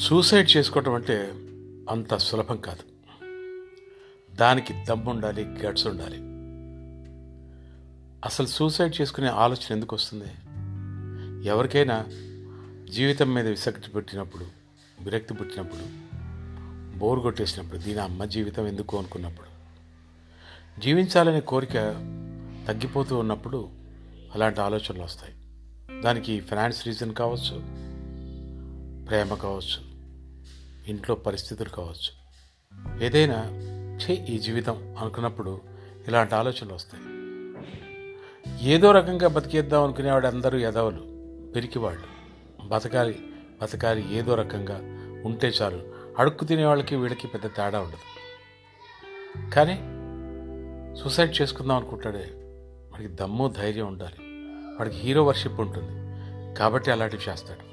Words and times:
Suicide 0.00 0.56
చేసుకోవటం 0.56 0.94
అంటే 0.94 1.32
అంత 1.90 2.16
సులభం 2.16 2.56
కాదు. 2.56 2.82
దానికి 4.34 4.84
దమ్ము 4.88 5.10
ఉండాలి 5.10 5.44
గట్స్ 5.44 5.86
ఉండాలి 5.86 6.16
అసలు 8.24 8.46
సూసైడ్ 8.46 9.00
చేసుకునే 9.00 9.26
ఆలోచన 9.26 9.72
ఎందుకు 9.72 9.96
వస్తుంది? 9.96 10.24
ఎవరికైనా 11.48 12.06
జీవితం 12.90 13.34
మీద 13.34 13.46
విసక్తి 13.46 13.90
పెట్టినప్పుడు 13.90 14.46
విరక్తి 15.00 15.34
పుట్టినప్పుడు 15.34 15.82
బోర్ 16.98 17.20
కొట్టేసినప్పుడు 17.20 17.78
దీని 17.78 18.00
అమ్మ 18.00 18.24
జీవితం 18.24 18.66
ఎందుకు 18.66 18.98
అనుకున్నప్పుడు? 18.98 19.52
జీవించాలనే 20.80 21.40
కోరిక 21.40 21.74
తగ్గిపోతూ 22.68 23.18
ఉన్నప్పుడు 23.18 23.68
అలాంటి 24.34 24.60
ఆలోచనలు 24.60 25.02
వస్తాయి. 25.02 25.34
దానికి 26.02 26.40
ఫైనాన్స్ 26.40 26.86
రీజన్ 26.86 27.14
కావచ్చు 27.14 27.82
ప్రేమ 29.12 29.34
కావచ్చు 29.34 29.82
ఇంట్లో 30.90 31.14
పరిస్థితులు 31.14 31.68
కావచ్చు. 31.68 32.22
ఏదైనా 33.02 33.44
చే 33.96 34.14
ఈ 34.14 34.38
జీవితం 34.38 34.96
అనుకున్నప్పుడు 34.98 35.60
ఇలాంటి 36.08 36.34
ఆలోచనలు 36.34 36.74
వస్తాయి. 36.74 37.04
ఏదో 38.70 38.92
రకంగా 38.92 39.28
బతికేద్దాం 39.28 39.82
అనుకునేవాడు 39.82 40.26
అందరూ 40.26 40.58
ఎదవలు 40.58 41.00
పిరికివాళ్ళు. 41.52 42.02
బతకాలి 42.68 43.20
బతకాలి 43.62 44.14
ఏదో 44.14 44.34
రకంగా 44.34 44.76
ఉంటే 45.24 45.48
చాలు 45.48 45.94
అడుక్కు 46.18 46.44
తినే 46.44 46.64
వాళ్ళకి 46.64 46.96
వీళ్ళకి 46.96 47.28
పెద్ద 47.28 47.46
తేడా 47.46 47.80
ఉండదు. 47.80 48.00
కానీ 49.50 49.74
సూసైడ్ 51.02 51.42
చేసుకుందాం 51.42 51.76
అనుకుంటాడే 51.76 52.30
వాడికి 52.92 53.14
దమ్ము 53.14 53.48
ధైర్యం 53.48 53.86
ఉండాలి. 53.86 54.16
వాడికి 54.78 54.96
హీరో 54.96 55.24
వర్షిప్ 55.24 55.60
ఉంటుంది. 55.60 56.02
కాబట్టి 56.58 56.90
అలాంటివి 56.90 57.30
చేస్తాడు. 57.30 57.71